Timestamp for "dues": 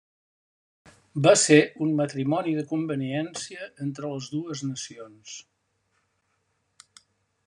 4.37-4.67